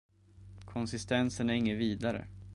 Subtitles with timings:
[0.65, 2.27] Konsistensen är inget vidare.